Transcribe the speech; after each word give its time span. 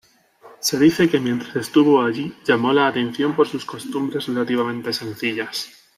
Se 0.61 0.79
dice 0.79 1.07
que 1.09 1.19
mientras 1.19 1.55
estuvo 1.57 2.01
allí 2.01 2.35
llamó 2.43 2.73
la 2.73 2.87
atención 2.87 3.35
por 3.35 3.47
sus 3.47 3.65
costumbres 3.65 4.25
relativamente 4.29 4.93
sencillas. 4.93 5.69